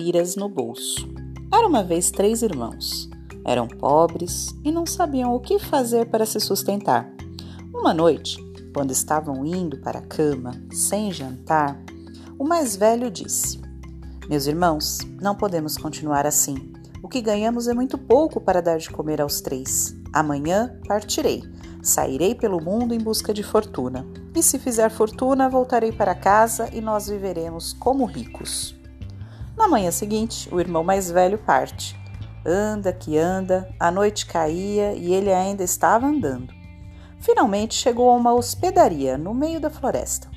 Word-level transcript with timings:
liras 0.00 0.34
no 0.34 0.48
bolso. 0.48 1.06
Era 1.52 1.66
uma 1.66 1.84
vez 1.84 2.10
três 2.10 2.40
irmãos. 2.42 3.10
Eram 3.44 3.68
pobres 3.68 4.54
e 4.64 4.72
não 4.72 4.86
sabiam 4.86 5.34
o 5.34 5.40
que 5.40 5.58
fazer 5.58 6.06
para 6.06 6.24
se 6.24 6.40
sustentar. 6.40 7.12
Uma 7.74 7.92
noite, 7.92 8.38
quando 8.74 8.92
estavam 8.92 9.44
indo 9.44 9.78
para 9.78 9.98
a 9.98 10.06
cama, 10.06 10.52
sem 10.72 11.12
jantar, 11.12 11.78
o 12.38 12.44
mais 12.44 12.76
velho 12.76 13.10
disse: 13.10 13.60
Meus 14.28 14.46
irmãos, 14.46 14.98
não 15.20 15.34
podemos 15.34 15.76
continuar 15.76 16.26
assim. 16.26 16.72
O 17.02 17.08
que 17.08 17.20
ganhamos 17.20 17.68
é 17.68 17.74
muito 17.74 17.98
pouco 17.98 18.40
para 18.40 18.62
dar 18.62 18.78
de 18.78 18.88
comer 18.88 19.20
aos 19.20 19.40
três. 19.40 19.94
Amanhã 20.12 20.78
partirei. 20.86 21.42
Sairei 21.82 22.34
pelo 22.34 22.62
mundo 22.62 22.94
em 22.94 22.98
busca 22.98 23.34
de 23.34 23.42
fortuna. 23.42 24.06
E 24.34 24.42
se 24.42 24.58
fizer 24.58 24.90
fortuna, 24.90 25.48
voltarei 25.48 25.92
para 25.92 26.14
casa 26.14 26.68
e 26.72 26.80
nós 26.80 27.08
viveremos 27.08 27.72
como 27.74 28.04
ricos. 28.04 28.79
Na 29.60 29.68
manhã 29.68 29.90
seguinte, 29.90 30.48
o 30.50 30.58
irmão 30.58 30.82
mais 30.82 31.10
velho 31.10 31.36
parte. 31.36 31.94
Anda 32.46 32.94
que 32.94 33.18
anda, 33.18 33.68
a 33.78 33.90
noite 33.90 34.24
caía 34.24 34.94
e 34.94 35.12
ele 35.12 35.30
ainda 35.30 35.62
estava 35.62 36.06
andando. 36.06 36.50
Finalmente 37.18 37.74
chegou 37.74 38.08
a 38.08 38.16
uma 38.16 38.32
hospedaria 38.32 39.18
no 39.18 39.34
meio 39.34 39.60
da 39.60 39.68
floresta. 39.68 40.30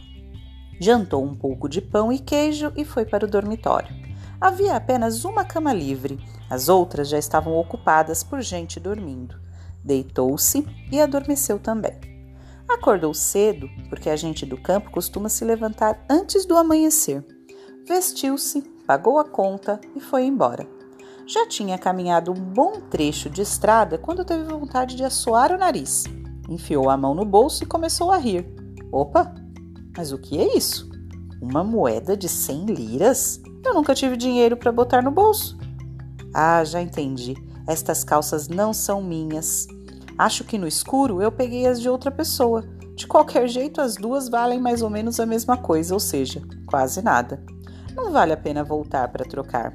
Jantou 0.78 1.24
um 1.24 1.34
pouco 1.34 1.70
de 1.70 1.80
pão 1.80 2.12
e 2.12 2.20
queijo 2.20 2.74
e 2.76 2.84
foi 2.84 3.06
para 3.06 3.24
o 3.24 3.30
dormitório. 3.30 3.96
Havia 4.42 4.76
apenas 4.76 5.24
uma 5.24 5.46
cama 5.46 5.72
livre, 5.72 6.20
as 6.50 6.68
outras 6.68 7.08
já 7.08 7.18
estavam 7.18 7.56
ocupadas 7.56 8.26
por 8.26 8.42
gente 8.42 8.78
dormindo. 8.78 9.40
Deitou-se 9.82 10.68
e 10.92 11.00
adormeceu 11.00 11.58
também. 11.58 11.98
Acordou 12.68 13.14
cedo, 13.14 13.70
porque 13.88 14.10
a 14.10 14.18
gente 14.18 14.46
do 14.46 14.58
campo 14.58 14.92
costuma 14.92 15.30
se 15.30 15.46
levantar 15.46 16.06
antes 16.10 16.46
do 16.46 16.58
amanhecer. 16.58 17.26
Vestiu-se, 17.88 18.73
pagou 18.88 19.20
a 19.20 19.24
conta 19.24 19.80
e 19.96 20.00
foi 20.00 20.26
embora. 20.26 20.68
Já 21.26 21.48
tinha 21.48 21.78
caminhado 21.78 22.32
um 22.32 22.36
bom 22.36 22.82
trecho 22.90 23.30
de 23.30 23.42
estrada 23.42 23.98
quando 23.98 24.26
teve 24.26 24.44
vontade 24.44 24.96
de 24.96 25.04
assoar 25.04 25.52
o 25.52 25.58
nariz. 25.58 26.04
Enfiou 26.50 26.90
a 26.90 26.98
mão 26.98 27.14
no 27.14 27.24
bolso 27.24 27.64
e 27.64 27.68
começou 27.68 28.12
a 28.12 28.18
rir. 28.18 28.46
Opa, 28.92 29.34
mas 29.96 30.12
o 30.12 30.18
que 30.18 30.38
é 30.38 30.58
isso? 30.58 30.90
Uma 31.42 31.64
moeda 31.64 32.18
de 32.18 32.28
100 32.28 32.66
liras? 32.66 33.42
Eu 33.66 33.74
nunca 33.74 33.96
tive 33.96 34.18
dinheiro 34.18 34.58
para 34.58 34.72
botar 34.72 35.02
no 35.02 35.12
bolso. 35.12 35.58
Ah, 36.34 36.64
já 36.64 36.82
entendi. 36.82 37.36
Estas 37.68 38.04
calças 38.04 38.50
não 38.50 38.74
são 38.74 39.02
minhas. 39.02 39.66
Acho 40.18 40.44
que 40.44 40.58
no 40.58 40.68
escuro 40.68 41.22
eu 41.22 41.32
peguei 41.32 41.66
as 41.66 41.80
de 41.80 41.88
outra 41.88 42.12
pessoa. 42.12 42.64
De 42.96 43.08
qualquer 43.08 43.48
jeito, 43.48 43.82
as 43.82 43.96
duas 43.96 44.30
valem 44.30 44.60
mais 44.60 44.82
ou 44.82 44.90
menos 44.90 45.20
a 45.20 45.26
mesma 45.26 45.58
coisa, 45.58 45.94
ou 45.94 46.00
seja, 46.00 46.42
quase 46.68 47.02
nada. 47.02 47.44
Não 47.96 48.12
vale 48.12 48.34
a 48.34 48.38
pena 48.38 48.64
voltar 48.64 49.08
para 49.10 49.26
trocar. 49.26 49.74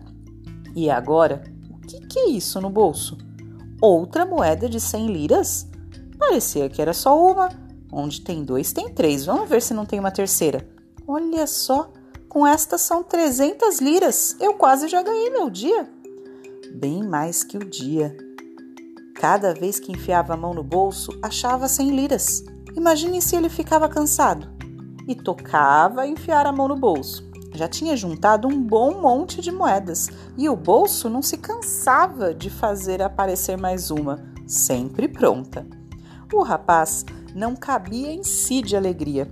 E 0.74 0.90
agora, 0.90 1.42
o 1.70 1.80
que, 1.86 2.00
que 2.06 2.18
é 2.18 2.30
isso 2.30 2.60
no 2.60 2.70
bolso? 2.70 3.16
Outra 3.80 4.26
moeda 4.26 4.68
de 4.68 4.80
100 4.80 5.06
liras? 5.06 5.68
Parecia 6.18 6.68
que 6.68 6.82
era 6.82 6.92
só 6.92 7.16
uma. 7.16 7.48
Onde 7.92 8.20
tem 8.20 8.44
dois, 8.44 8.72
tem 8.72 8.92
três. 8.92 9.24
Vamos 9.24 9.48
ver 9.48 9.62
se 9.62 9.72
não 9.72 9.86
tem 9.86 10.00
uma 10.00 10.10
terceira. 10.10 10.68
Olha 11.06 11.46
só, 11.46 11.90
com 12.28 12.46
estas 12.46 12.82
são 12.82 13.02
300 13.02 13.80
liras. 13.80 14.36
Eu 14.40 14.54
quase 14.54 14.88
já 14.88 15.02
ganhei 15.02 15.30
meu 15.30 15.48
dia. 15.48 15.88
Bem 16.74 17.02
mais 17.02 17.42
que 17.42 17.56
o 17.56 17.64
dia. 17.64 18.16
Cada 19.14 19.54
vez 19.54 19.80
que 19.80 19.90
enfiava 19.90 20.34
a 20.34 20.36
mão 20.36 20.52
no 20.52 20.62
bolso, 20.62 21.18
achava 21.22 21.66
100 21.66 21.90
liras. 21.90 22.44
Imagine 22.76 23.22
se 23.22 23.34
ele 23.34 23.48
ficava 23.48 23.88
cansado. 23.88 24.48
E 25.08 25.14
tocava 25.14 26.06
enfiar 26.06 26.46
a 26.46 26.52
mão 26.52 26.68
no 26.68 26.76
bolso. 26.76 27.28
Já 27.58 27.66
tinha 27.66 27.96
juntado 27.96 28.46
um 28.46 28.62
bom 28.62 29.00
monte 29.00 29.40
de 29.40 29.50
moedas 29.50 30.08
e 30.36 30.48
o 30.48 30.54
bolso 30.54 31.08
não 31.08 31.20
se 31.20 31.36
cansava 31.36 32.32
de 32.32 32.48
fazer 32.48 33.02
aparecer 33.02 33.58
mais 33.58 33.90
uma, 33.90 34.24
sempre 34.46 35.08
pronta. 35.08 35.66
O 36.32 36.44
rapaz 36.44 37.04
não 37.34 37.56
cabia 37.56 38.12
em 38.12 38.22
si 38.22 38.62
de 38.62 38.76
alegria. 38.76 39.28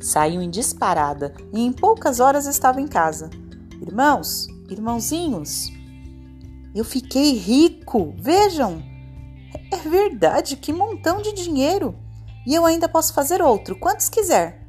Saiu 0.00 0.40
em 0.40 0.48
disparada 0.48 1.34
e 1.52 1.60
em 1.60 1.72
poucas 1.72 2.20
horas 2.20 2.46
estava 2.46 2.80
em 2.80 2.86
casa. 2.86 3.28
Irmãos, 3.82 4.46
irmãozinhos, 4.70 5.72
eu 6.72 6.84
fiquei 6.84 7.32
rico, 7.32 8.14
vejam! 8.16 8.80
É 9.72 9.78
verdade, 9.78 10.54
que 10.54 10.72
montão 10.72 11.20
de 11.20 11.32
dinheiro! 11.32 11.96
E 12.46 12.54
eu 12.54 12.64
ainda 12.64 12.88
posso 12.88 13.12
fazer 13.12 13.42
outro, 13.42 13.76
quantos 13.76 14.08
quiser. 14.08 14.64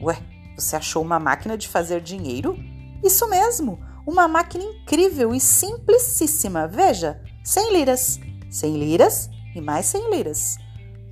Ué, 0.00 0.31
você 0.56 0.76
achou 0.76 1.02
uma 1.02 1.18
máquina 1.18 1.56
de 1.56 1.68
fazer 1.68 2.00
dinheiro? 2.00 2.56
Isso 3.02 3.28
mesmo, 3.28 3.78
uma 4.06 4.28
máquina 4.28 4.64
incrível 4.64 5.34
e 5.34 5.40
simplicíssima. 5.40 6.68
Veja, 6.68 7.20
100 7.44 7.72
liras, 7.72 8.20
100 8.50 8.76
liras 8.76 9.30
e 9.54 9.60
mais 9.60 9.86
100 9.86 10.10
liras. 10.10 10.56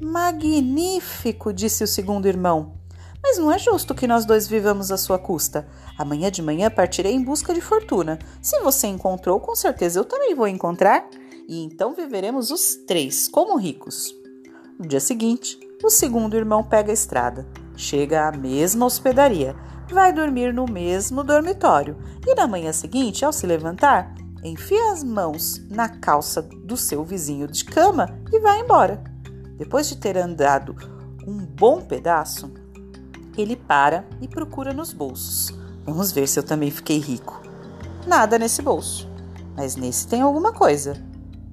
Magnífico, 0.00 1.52
disse 1.52 1.84
o 1.84 1.86
segundo 1.86 2.26
irmão. 2.26 2.80
Mas 3.22 3.36
não 3.36 3.52
é 3.52 3.58
justo 3.58 3.94
que 3.94 4.06
nós 4.06 4.24
dois 4.24 4.48
vivamos 4.48 4.90
à 4.90 4.96
sua 4.96 5.18
custa. 5.18 5.68
Amanhã 5.98 6.30
de 6.30 6.40
manhã 6.40 6.70
partirei 6.70 7.12
em 7.12 7.22
busca 7.22 7.52
de 7.52 7.60
fortuna. 7.60 8.18
Se 8.40 8.58
você 8.60 8.86
encontrou, 8.86 9.38
com 9.40 9.54
certeza 9.54 10.00
eu 10.00 10.04
também 10.04 10.34
vou 10.34 10.48
encontrar. 10.48 11.06
E 11.46 11.62
então 11.62 11.94
viveremos 11.94 12.50
os 12.50 12.76
três 12.86 13.28
como 13.28 13.56
ricos. 13.56 14.14
No 14.78 14.86
dia 14.86 15.00
seguinte, 15.00 15.58
o 15.84 15.90
segundo 15.90 16.36
irmão 16.36 16.64
pega 16.64 16.90
a 16.90 16.94
estrada, 16.94 17.46
chega 17.80 18.28
à 18.28 18.32
mesma 18.32 18.86
hospedaria, 18.86 19.56
vai 19.91 20.12
dormir 20.12 20.52
no 20.52 20.66
mesmo 20.66 21.24
dormitório 21.24 21.96
e 22.26 22.34
na 22.34 22.46
manhã 22.46 22.72
seguinte, 22.72 23.24
ao 23.24 23.32
se 23.32 23.46
levantar, 23.46 24.14
enfia 24.44 24.92
as 24.92 25.02
mãos 25.02 25.60
na 25.68 25.88
calça 25.88 26.42
do 26.42 26.76
seu 26.76 27.04
vizinho 27.04 27.46
de 27.46 27.64
cama 27.64 28.08
e 28.32 28.38
vai 28.38 28.60
embora. 28.60 29.02
Depois 29.58 29.88
de 29.88 29.96
ter 29.96 30.16
andado 30.16 30.76
um 31.26 31.44
bom 31.44 31.80
pedaço, 31.80 32.50
ele 33.36 33.56
para 33.56 34.04
e 34.20 34.28
procura 34.28 34.72
nos 34.72 34.92
bolsos. 34.92 35.54
Vamos 35.84 36.12
ver 36.12 36.28
se 36.28 36.38
eu 36.38 36.42
também 36.42 36.70
fiquei 36.70 36.98
rico. 36.98 37.41
Nada 38.06 38.38
nesse 38.38 38.62
bolso, 38.62 39.08
mas 39.56 39.76
nesse 39.76 40.06
tem 40.06 40.22
alguma 40.22 40.52
coisa. 40.52 40.94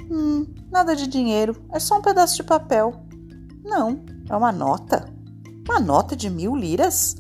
Hum, 0.10 0.46
nada 0.72 0.96
de 0.96 1.08
dinheiro, 1.08 1.56
é 1.72 1.80
só 1.80 1.98
um 1.98 2.02
pedaço 2.02 2.36
de 2.36 2.44
papel. 2.44 2.94
Não, 3.64 4.06
é 4.30 4.36
uma 4.36 4.52
nota. 4.52 5.17
Uma 5.68 5.80
nota 5.80 6.16
de 6.16 6.30
mil 6.30 6.56
liras? 6.56 7.16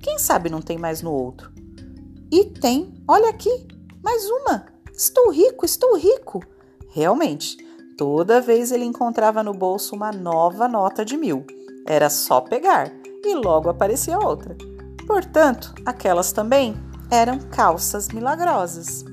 Quem 0.00 0.18
sabe 0.18 0.50
não 0.50 0.60
tem 0.60 0.76
mais 0.78 1.02
no 1.02 1.10
outro? 1.10 1.50
E 2.30 2.44
tem, 2.44 3.02
olha 3.08 3.30
aqui, 3.30 3.66
mais 4.02 4.28
uma. 4.28 4.66
Estou 4.92 5.30
rico, 5.30 5.64
estou 5.64 5.96
rico. 5.96 6.42
Realmente, 6.90 7.56
Toda 7.98 8.40
vez 8.40 8.70
ele 8.70 8.84
encontrava 8.84 9.42
no 9.42 9.52
bolso 9.52 9.96
uma 9.96 10.12
nova 10.12 10.68
nota 10.68 11.04
de 11.04 11.16
mil. 11.16 11.44
Era 11.84 12.08
só 12.08 12.40
pegar 12.40 12.92
e 13.24 13.34
logo 13.34 13.68
aparecia 13.68 14.16
outra. 14.16 14.56
Portanto, 15.04 15.74
aquelas 15.84 16.30
também 16.30 16.76
eram 17.10 17.40
calças 17.50 18.06
milagrosas. 18.10 19.04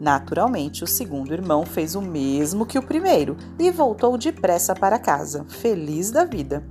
Naturalmente, 0.00 0.82
o 0.82 0.86
segundo 0.86 1.34
irmão 1.34 1.66
fez 1.66 1.94
o 1.94 2.00
mesmo 2.00 2.64
que 2.64 2.78
o 2.78 2.82
primeiro 2.82 3.36
e 3.58 3.70
voltou 3.70 4.16
depressa 4.16 4.74
para 4.74 4.98
casa, 4.98 5.44
feliz 5.46 6.10
da 6.10 6.24
vida. 6.24 6.66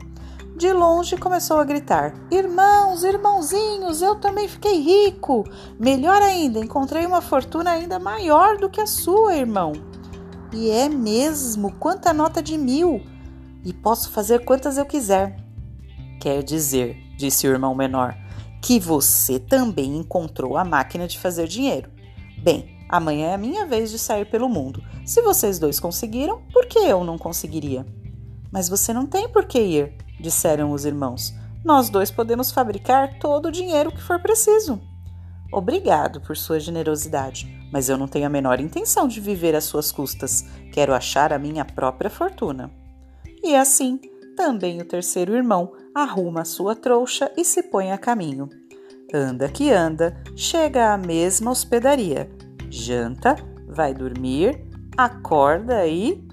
De 0.59 0.74
longe 0.74 1.16
começou 1.16 1.58
a 1.58 1.64
gritar: 1.64 2.14
Irmãos, 2.30 3.06
irmãozinhos, 3.06 4.02
eu 4.02 4.16
também 4.16 4.46
fiquei 4.46 4.81
rico! 4.81 5.46
Melhor 5.80 6.22
ainda, 6.22 6.59
encontrei 6.59 7.06
uma 7.06 7.22
fortuna 7.22 7.72
ainda 7.72 7.97
maior 7.97 8.58
do 8.58 8.69
que 8.69 8.81
a 8.81 8.86
sua, 8.86 9.38
irmão. 9.38 9.72
E 10.52 10.69
é 10.69 10.90
mesmo, 10.90 11.72
quanta 11.75 12.12
nota 12.12 12.44
de 12.44 12.58
mil! 12.58 13.02
E 13.64 13.72
posso 13.72 14.09
fazer 14.09 14.44
quantas 14.44 14.78
eu 14.78 14.86
quiser. 14.86 15.38
Quer 16.19 16.44
dizer, 16.44 16.98
disse 17.18 17.48
o 17.48 17.52
irmão 17.52 17.74
menor, 17.74 18.14
que 18.62 18.81
você 18.81 19.39
também 19.39 19.95
encontrou 19.95 20.57
a 20.57 20.66
máquina 20.66 21.07
de 21.07 21.18
fazer 21.18 21.48
dinheiro. 21.48 21.89
Bem, 22.44 22.86
amanhã 22.89 23.28
é 23.28 23.33
a 23.36 23.38
minha 23.38 23.66
vez 23.66 23.92
de 23.92 23.98
sair 23.98 24.25
pelo 24.25 24.50
mundo. 24.50 24.83
Se 25.06 25.22
vocês 25.22 25.57
dois 25.57 25.80
conseguiram, 25.80 26.42
por 26.51 26.66
que 26.66 26.80
eu 26.80 27.06
não 27.06 27.18
conseguiria? 27.18 27.86
Mas 28.51 28.68
você 28.68 28.92
não 28.92 29.06
tem 29.06 29.30
por 29.30 29.45
que 29.45 29.57
ir, 29.57 30.08
disseram 30.19 30.71
os 30.71 30.86
irmãos. 30.86 31.33
Nós 31.63 31.89
dois 31.89 32.10
podemos 32.10 32.51
fabricar 32.51 33.19
todo 33.19 33.48
o 33.48 33.51
dinheiro 33.51 33.92
que 33.92 34.01
for 34.01 34.19
preciso. 34.19 34.81
Obrigado 35.51 36.21
por 36.21 36.38
sua 36.38 36.60
generosidade, 36.60 37.48
mas 37.71 37.89
eu 37.89 37.98
não 37.98 38.07
tenho 38.07 38.27
a 38.27 38.30
menor 38.30 38.60
intenção 38.60 39.07
de 39.07 39.19
viver 39.19 39.56
às 39.56 39.63
suas 39.63 39.92
custas. 39.92 40.45
Quero 40.71 40.94
achar 40.94 41.33
a 41.33 41.39
minha 41.39 41.66
própria 41.66 42.10
fortuna. 42.10 42.71
E 43.44 43.56
assim, 43.56 44.00
também 44.36 44.80
o 44.80 44.86
terceiro 44.86 45.36
irmão 45.36 45.74
arruma 45.94 46.45
sua 46.45 46.75
trouxa 46.75 47.31
e 47.36 47.44
se 47.44 47.63
põe 47.63 47.92
a 47.92 47.98
caminho. 47.98 48.48
Anda 49.13 49.50
que 49.50 49.71
anda, 49.71 50.16
chega 50.36 50.94
à 50.94 50.98
mesma 50.98 51.50
hospedaria, 51.50 52.30
janta, 52.69 53.36
vai 53.68 53.94
dormir, 53.94 54.63
acorda 54.95 55.88
e. 55.88 56.24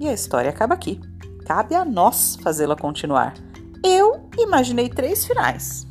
E 0.00 0.08
a 0.08 0.12
história 0.12 0.50
acaba 0.50 0.74
aqui. 0.74 1.00
Cabe 1.46 1.76
a 1.76 1.84
nós 1.84 2.36
fazê-la 2.42 2.74
continuar. 2.74 3.34
Eu 3.84 4.28
imaginei 4.36 4.88
três 4.88 5.24
finais. 5.24 5.86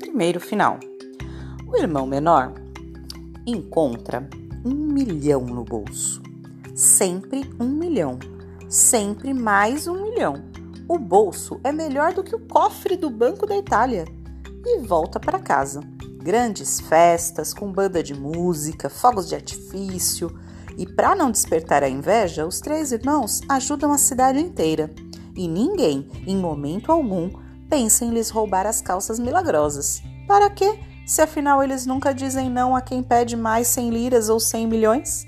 Primeiro 0.00 0.40
final. 0.40 0.80
O 1.66 1.76
irmão 1.76 2.06
menor 2.06 2.54
encontra 3.46 4.26
um 4.64 4.72
milhão 4.72 5.42
no 5.42 5.64
bolso. 5.64 6.22
Sempre 6.74 7.50
um 7.60 7.68
milhão. 7.68 8.18
Sempre 8.70 9.34
mais 9.34 9.86
um 9.86 10.04
milhão. 10.04 10.42
O 10.88 10.98
bolso 10.98 11.60
é 11.62 11.70
melhor 11.70 12.14
do 12.14 12.24
que 12.24 12.34
o 12.34 12.40
cofre 12.40 12.96
do 12.96 13.10
Banco 13.10 13.46
da 13.46 13.58
Itália. 13.58 14.06
E 14.64 14.78
volta 14.78 15.20
para 15.20 15.38
casa. 15.38 15.82
Grandes 16.22 16.78
festas 16.78 17.52
com 17.52 17.72
banda 17.72 18.00
de 18.00 18.14
música, 18.14 18.88
fogos 18.88 19.28
de 19.28 19.34
artifício. 19.34 20.38
E 20.78 20.86
para 20.86 21.16
não 21.16 21.32
despertar 21.32 21.82
a 21.82 21.88
inveja, 21.88 22.46
os 22.46 22.60
três 22.60 22.92
irmãos 22.92 23.40
ajudam 23.48 23.92
a 23.92 23.98
cidade 23.98 24.38
inteira. 24.38 24.88
E 25.34 25.48
ninguém, 25.48 26.08
em 26.24 26.36
momento 26.36 26.92
algum, 26.92 27.28
pensa 27.68 28.04
em 28.04 28.10
lhes 28.10 28.30
roubar 28.30 28.66
as 28.66 28.80
calças 28.80 29.18
milagrosas. 29.18 30.00
Para 30.28 30.48
quê? 30.48 30.78
Se 31.04 31.20
afinal 31.20 31.60
eles 31.60 31.86
nunca 31.86 32.14
dizem 32.14 32.48
não 32.48 32.76
a 32.76 32.80
quem 32.80 33.02
pede 33.02 33.34
mais 33.34 33.66
100 33.66 33.90
liras 33.90 34.28
ou 34.28 34.38
100 34.38 34.68
milhões? 34.68 35.26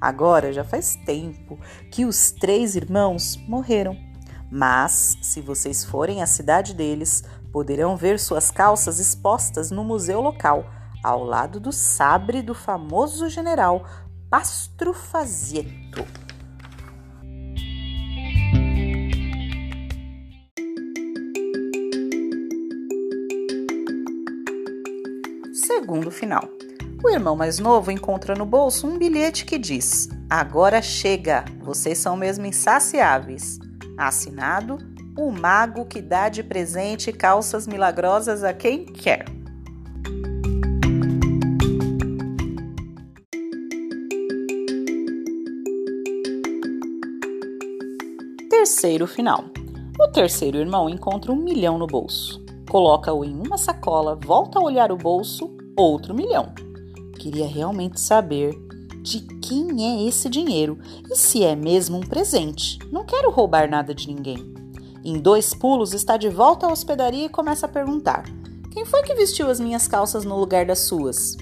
Agora 0.00 0.52
já 0.52 0.62
faz 0.62 0.94
tempo 1.04 1.58
que 1.90 2.04
os 2.04 2.30
três 2.30 2.76
irmãos 2.76 3.36
morreram. 3.48 3.96
Mas, 4.50 5.18
se 5.20 5.40
vocês 5.40 5.84
forem 5.84 6.22
à 6.22 6.26
cidade 6.26 6.72
deles, 6.72 7.22
poderão 7.52 7.96
ver 7.96 8.18
suas 8.18 8.50
calças 8.50 8.98
expostas 8.98 9.70
no 9.70 9.84
museu 9.84 10.20
local, 10.20 10.64
ao 11.02 11.24
lado 11.24 11.60
do 11.60 11.72
sabre 11.72 12.42
do 12.42 12.54
famoso 12.54 13.28
general 13.28 13.84
Pastro 14.30 14.92
Fazieto. 14.92 16.04
Segundo 25.52 26.10
final. 26.10 26.48
O 27.02 27.08
irmão 27.08 27.36
mais 27.36 27.58
novo 27.60 27.92
encontra 27.92 28.34
no 28.34 28.44
bolso 28.44 28.86
um 28.86 28.98
bilhete 28.98 29.44
que 29.44 29.56
diz: 29.56 30.08
Agora 30.28 30.82
chega, 30.82 31.44
vocês 31.60 31.98
são 31.98 32.16
mesmo 32.16 32.44
insaciáveis. 32.44 33.58
Assinado: 33.96 34.78
O 35.18 35.30
mago 35.30 35.84
que 35.84 36.00
dá 36.00 36.28
de 36.28 36.42
presente 36.42 37.12
calças 37.12 37.66
milagrosas 37.66 38.44
a 38.44 38.54
quem 38.54 38.86
quer. 38.86 39.24
Terceiro 48.48 49.06
final. 49.06 49.44
O 50.00 50.08
terceiro 50.12 50.58
irmão 50.58 50.88
encontra 50.88 51.32
um 51.32 51.36
milhão 51.36 51.76
no 51.76 51.86
bolso 51.86 52.48
coloca-o 52.68 53.24
em 53.24 53.34
uma 53.34 53.56
sacola, 53.56 54.14
volta 54.14 54.58
a 54.58 54.62
olhar 54.62 54.92
o 54.92 54.96
bolso, 54.96 55.50
outro 55.76 56.14
milhão. 56.14 56.52
Queria 57.18 57.46
realmente 57.46 57.98
saber 57.98 58.54
de 59.02 59.20
quem 59.40 59.84
é 59.84 60.06
esse 60.06 60.28
dinheiro 60.28 60.78
e 61.10 61.16
se 61.16 61.42
é 61.42 61.56
mesmo 61.56 61.96
um 61.96 62.06
presente. 62.06 62.78
Não 62.92 63.04
quero 63.04 63.30
roubar 63.30 63.68
nada 63.68 63.94
de 63.94 64.06
ninguém. 64.06 64.57
Em 65.08 65.18
dois 65.18 65.54
pulos, 65.54 65.94
está 65.94 66.18
de 66.18 66.28
volta 66.28 66.66
à 66.66 66.70
hospedaria 66.70 67.24
e 67.24 67.30
começa 67.30 67.64
a 67.64 67.68
perguntar: 67.68 68.24
Quem 68.70 68.84
foi 68.84 69.02
que 69.02 69.14
vestiu 69.14 69.48
as 69.48 69.58
minhas 69.58 69.88
calças 69.88 70.22
no 70.22 70.38
lugar 70.38 70.66
das 70.66 70.80
suas? 70.80 71.34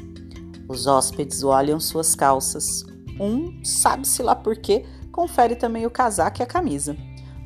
Os 0.68 0.86
hóspedes 0.86 1.42
olham 1.42 1.80
suas 1.80 2.14
calças. 2.14 2.84
Um, 3.18 3.60
sabe-se 3.64 4.22
lá 4.22 4.36
por 4.36 4.54
quê, 4.54 4.86
confere 5.10 5.56
também 5.56 5.84
o 5.84 5.90
casaco 5.90 6.40
e 6.40 6.44
a 6.44 6.46
camisa. 6.46 6.96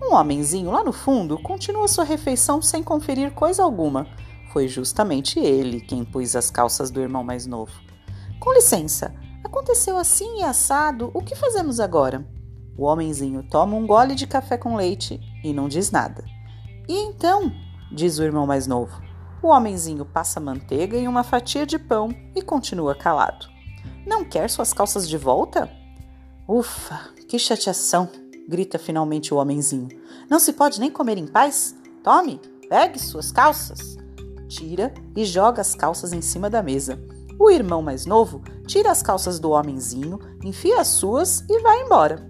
Um 0.02 0.14
homenzinho 0.14 0.70
lá 0.70 0.84
no 0.84 0.92
fundo 0.92 1.38
continua 1.38 1.88
sua 1.88 2.04
refeição 2.04 2.60
sem 2.60 2.82
conferir 2.82 3.32
coisa 3.32 3.62
alguma. 3.62 4.06
Foi 4.52 4.68
justamente 4.68 5.40
ele 5.40 5.80
quem 5.80 6.04
pôs 6.04 6.36
as 6.36 6.50
calças 6.50 6.90
do 6.90 7.00
irmão 7.00 7.24
mais 7.24 7.46
novo. 7.46 7.72
Com 8.38 8.52
licença, 8.52 9.14
aconteceu 9.42 9.96
assim 9.96 10.40
e 10.40 10.42
assado, 10.42 11.10
o 11.14 11.22
que 11.22 11.34
fazemos 11.34 11.80
agora? 11.80 12.28
O 12.80 12.84
homenzinho 12.84 13.42
toma 13.42 13.76
um 13.76 13.86
gole 13.86 14.14
de 14.14 14.26
café 14.26 14.56
com 14.56 14.74
leite 14.74 15.20
e 15.44 15.52
não 15.52 15.68
diz 15.68 15.90
nada. 15.90 16.24
E 16.88 16.94
então, 16.94 17.52
diz 17.92 18.18
o 18.18 18.22
irmão 18.22 18.46
mais 18.46 18.66
novo. 18.66 19.02
O 19.42 19.48
homenzinho 19.48 20.06
passa 20.06 20.40
manteiga 20.40 20.96
em 20.96 21.06
uma 21.06 21.22
fatia 21.22 21.66
de 21.66 21.78
pão 21.78 22.08
e 22.34 22.40
continua 22.40 22.94
calado. 22.94 23.46
Não 24.06 24.24
quer 24.24 24.48
suas 24.48 24.72
calças 24.72 25.06
de 25.06 25.18
volta? 25.18 25.70
Ufa, 26.48 27.10
que 27.28 27.38
chateação! 27.38 28.08
grita 28.48 28.78
finalmente 28.78 29.34
o 29.34 29.36
homenzinho. 29.36 29.88
Não 30.30 30.38
se 30.38 30.54
pode 30.54 30.80
nem 30.80 30.90
comer 30.90 31.18
em 31.18 31.26
paz? 31.26 31.76
Tome, 32.02 32.40
pegue 32.66 32.98
suas 32.98 33.30
calças. 33.30 33.98
Tira 34.48 34.94
e 35.14 35.26
joga 35.26 35.60
as 35.60 35.74
calças 35.74 36.14
em 36.14 36.22
cima 36.22 36.48
da 36.48 36.62
mesa. 36.62 36.98
O 37.38 37.50
irmão 37.50 37.82
mais 37.82 38.06
novo 38.06 38.42
tira 38.66 38.90
as 38.90 39.02
calças 39.02 39.38
do 39.38 39.50
homenzinho, 39.50 40.18
enfia 40.42 40.80
as 40.80 40.88
suas 40.88 41.44
e 41.46 41.60
vai 41.60 41.82
embora. 41.82 42.29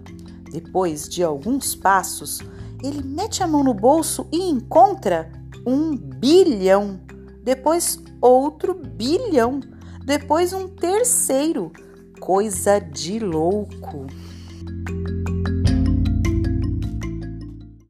Depois 0.51 1.07
de 1.07 1.23
alguns 1.23 1.73
passos, 1.75 2.39
ele 2.83 3.01
mete 3.01 3.41
a 3.41 3.47
mão 3.47 3.63
no 3.63 3.73
bolso 3.73 4.27
e 4.31 4.49
encontra 4.49 5.31
um 5.65 5.95
bilhão. 5.95 6.99
Depois 7.43 7.99
outro 8.19 8.73
bilhão. 8.73 9.61
Depois 10.03 10.51
um 10.51 10.67
terceiro. 10.67 11.71
Coisa 12.19 12.79
de 12.79 13.19
louco. 13.19 14.07